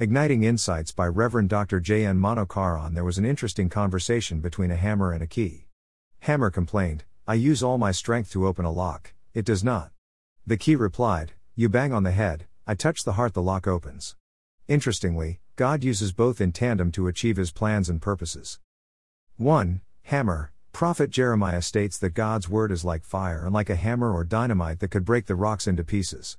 Igniting 0.00 0.44
Insights 0.44 0.92
by 0.92 1.08
Reverend 1.08 1.48
Dr. 1.48 1.80
J. 1.80 2.06
N. 2.06 2.20
Manokaran. 2.20 2.94
There 2.94 3.02
was 3.02 3.18
an 3.18 3.24
interesting 3.24 3.68
conversation 3.68 4.38
between 4.38 4.70
a 4.70 4.76
hammer 4.76 5.10
and 5.10 5.24
a 5.24 5.26
key. 5.26 5.66
Hammer 6.20 6.52
complained, 6.52 7.02
I 7.26 7.34
use 7.34 7.64
all 7.64 7.78
my 7.78 7.90
strength 7.90 8.30
to 8.30 8.46
open 8.46 8.64
a 8.64 8.70
lock, 8.70 9.12
it 9.34 9.44
does 9.44 9.64
not. 9.64 9.90
The 10.46 10.56
key 10.56 10.76
replied, 10.76 11.32
You 11.56 11.68
bang 11.68 11.92
on 11.92 12.04
the 12.04 12.12
head, 12.12 12.46
I 12.64 12.76
touch 12.76 13.02
the 13.02 13.14
heart, 13.14 13.34
the 13.34 13.42
lock 13.42 13.66
opens. 13.66 14.14
Interestingly, 14.68 15.40
God 15.56 15.82
uses 15.82 16.12
both 16.12 16.40
in 16.40 16.52
tandem 16.52 16.92
to 16.92 17.08
achieve 17.08 17.36
his 17.36 17.50
plans 17.50 17.88
and 17.88 18.00
purposes. 18.00 18.60
1. 19.36 19.80
Hammer 20.02 20.52
Prophet 20.72 21.10
Jeremiah 21.10 21.60
states 21.60 21.98
that 21.98 22.10
God's 22.10 22.48
word 22.48 22.70
is 22.70 22.84
like 22.84 23.02
fire 23.02 23.46
and 23.46 23.52
like 23.52 23.68
a 23.68 23.74
hammer 23.74 24.14
or 24.14 24.22
dynamite 24.22 24.78
that 24.78 24.92
could 24.92 25.04
break 25.04 25.26
the 25.26 25.34
rocks 25.34 25.66
into 25.66 25.82
pieces. 25.82 26.38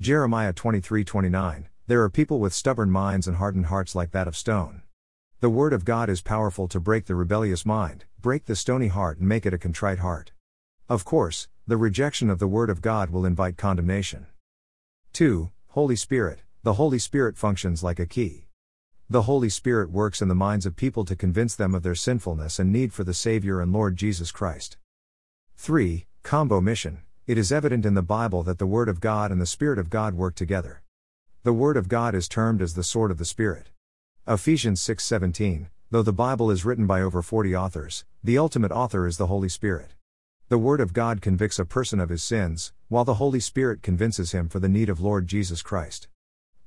Jeremiah 0.00 0.52
23:29 0.52 1.68
There 1.88 2.02
are 2.02 2.10
people 2.10 2.40
with 2.40 2.52
stubborn 2.52 2.90
minds 2.90 3.28
and 3.28 3.36
hardened 3.36 3.66
hearts 3.66 3.94
like 3.94 4.10
that 4.10 4.26
of 4.26 4.36
stone. 4.36 4.82
The 5.38 5.48
word 5.48 5.72
of 5.72 5.84
God 5.84 6.08
is 6.08 6.20
powerful 6.20 6.66
to 6.66 6.80
break 6.80 7.06
the 7.06 7.14
rebellious 7.14 7.64
mind, 7.64 8.06
break 8.20 8.46
the 8.46 8.56
stony 8.56 8.88
heart 8.88 9.18
and 9.18 9.28
make 9.28 9.46
it 9.46 9.54
a 9.54 9.58
contrite 9.58 10.00
heart. 10.00 10.32
Of 10.88 11.04
course, 11.04 11.46
the 11.64 11.76
rejection 11.76 12.28
of 12.28 12.40
the 12.40 12.48
word 12.48 12.70
of 12.70 12.82
God 12.82 13.10
will 13.10 13.24
invite 13.24 13.56
condemnation. 13.56 14.26
2. 15.12 15.52
Holy 15.68 15.94
Spirit 15.94 16.40
The 16.64 16.72
Holy 16.72 16.98
Spirit 16.98 17.36
functions 17.36 17.84
like 17.84 18.00
a 18.00 18.06
key. 18.06 18.48
The 19.08 19.22
Holy 19.22 19.48
Spirit 19.48 19.92
works 19.92 20.20
in 20.20 20.26
the 20.26 20.34
minds 20.34 20.66
of 20.66 20.74
people 20.74 21.04
to 21.04 21.14
convince 21.14 21.54
them 21.54 21.72
of 21.72 21.84
their 21.84 21.94
sinfulness 21.94 22.58
and 22.58 22.72
need 22.72 22.92
for 22.92 23.04
the 23.04 23.14
Savior 23.14 23.60
and 23.60 23.72
Lord 23.72 23.94
Jesus 23.94 24.32
Christ. 24.32 24.76
3. 25.56 26.04
Combo 26.24 26.60
Mission 26.60 27.02
It 27.28 27.38
is 27.38 27.52
evident 27.52 27.86
in 27.86 27.94
the 27.94 28.02
Bible 28.02 28.42
that 28.42 28.58
the 28.58 28.66
Word 28.66 28.88
of 28.88 29.00
God 29.00 29.30
and 29.30 29.40
the 29.40 29.46
Spirit 29.46 29.78
of 29.78 29.88
God 29.88 30.14
work 30.14 30.34
together. 30.34 30.82
The 31.46 31.52
Word 31.52 31.76
of 31.76 31.88
God 31.88 32.16
is 32.16 32.26
termed 32.26 32.60
as 32.60 32.74
the 32.74 32.82
sword 32.82 33.12
of 33.12 33.18
the 33.18 33.24
Spirit. 33.24 33.70
Ephesians 34.26 34.80
6:17 34.80 35.68
Though 35.92 36.02
the 36.02 36.12
Bible 36.12 36.50
is 36.50 36.64
written 36.64 36.88
by 36.88 37.00
over 37.00 37.22
40 37.22 37.54
authors, 37.54 38.04
the 38.24 38.36
ultimate 38.36 38.72
author 38.72 39.06
is 39.06 39.16
the 39.16 39.28
Holy 39.28 39.48
Spirit. 39.48 39.94
The 40.48 40.58
Word 40.58 40.80
of 40.80 40.92
God 40.92 41.22
convicts 41.22 41.60
a 41.60 41.64
person 41.64 42.00
of 42.00 42.08
his 42.08 42.24
sins, 42.24 42.72
while 42.88 43.04
the 43.04 43.22
Holy 43.22 43.38
Spirit 43.38 43.80
convinces 43.80 44.32
him 44.32 44.48
for 44.48 44.58
the 44.58 44.68
need 44.68 44.88
of 44.88 44.98
Lord 44.98 45.28
Jesus 45.28 45.62
Christ. 45.62 46.08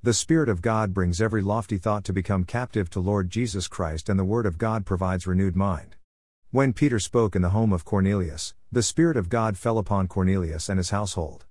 The 0.01 0.13
Spirit 0.13 0.47
of 0.47 0.61
God 0.61 0.93
brings 0.93 1.19
every 1.19 1.41
lofty 1.41 1.77
thought 1.77 2.05
to 2.05 2.13
become 2.13 2.45
captive 2.45 2.89
to 2.91 3.01
Lord 3.01 3.29
Jesus 3.29 3.67
Christ, 3.67 4.07
and 4.07 4.17
the 4.17 4.23
Word 4.23 4.45
of 4.45 4.57
God 4.57 4.85
provides 4.85 5.27
renewed 5.27 5.57
mind. 5.57 5.97
When 6.51 6.71
Peter 6.71 6.99
spoke 6.99 7.35
in 7.35 7.41
the 7.41 7.49
home 7.49 7.73
of 7.73 7.83
Cornelius, 7.83 8.53
the 8.71 8.81
Spirit 8.81 9.17
of 9.17 9.27
God 9.27 9.57
fell 9.57 9.77
upon 9.77 10.07
Cornelius 10.07 10.69
and 10.69 10.77
his 10.77 10.91
household. 10.91 11.45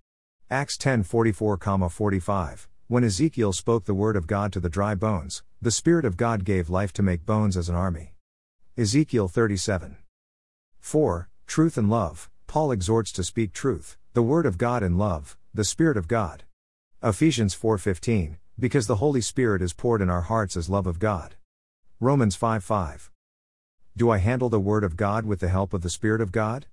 Acts 0.51 0.79
10 0.79 1.03
44 1.03 1.59
45. 1.91 2.69
When 2.91 3.05
Ezekiel 3.05 3.53
spoke 3.53 3.85
the 3.85 3.93
word 3.93 4.17
of 4.17 4.27
God 4.27 4.51
to 4.55 4.61
the 4.61 4.71
dry 4.71 4.95
bones, 4.95 5.43
the 5.61 5.71
Spirit 5.71 6.07
of 6.07 6.17
God 6.17 6.47
gave 6.47 6.71
life 6.71 6.91
to 6.95 7.03
make 7.03 7.27
bones 7.27 7.55
as 7.55 7.69
an 7.69 7.75
army. 7.75 8.15
Ezekiel 8.79 9.29
37. 9.29 9.99
4. 10.81 11.29
Truth 11.47 11.77
and 11.77 11.91
love. 11.91 12.31
Paul 12.47 12.73
exhorts 12.73 13.13
to 13.13 13.23
speak 13.23 13.53
truth, 13.53 13.99
the 14.15 14.23
word 14.23 14.47
of 14.47 14.57
God 14.57 14.83
in 14.83 14.97
love, 14.97 15.37
the 15.53 15.67
Spirit 15.67 15.99
of 15.99 16.09
God. 16.09 16.45
Ephesians 17.03 17.55
4:15 17.55 18.39
Because 18.59 18.87
the 18.87 18.97
Holy 18.97 19.21
Spirit 19.21 19.61
is 19.61 19.75
poured 19.75 20.01
in 20.01 20.09
our 20.09 20.23
hearts 20.23 20.57
as 20.57 20.71
love 20.71 20.87
of 20.87 20.99
God. 20.99 21.37
Romans 22.01 22.37
5:5 22.39 23.11
Do 23.95 24.09
I 24.09 24.17
handle 24.17 24.49
the 24.49 24.59
word 24.59 24.83
of 24.83 24.97
God 24.97 25.27
with 25.27 25.41
the 25.41 25.51
help 25.51 25.75
of 25.75 25.83
the 25.83 25.91
Spirit 25.91 26.23
of 26.23 26.33
God? 26.33 26.65